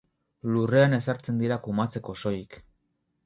[0.53, 2.57] Lurrean ezartzen dira kumatzeko soilik.